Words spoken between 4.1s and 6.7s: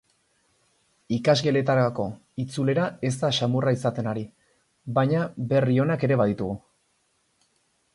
ari, baina berri onak ere baditugu.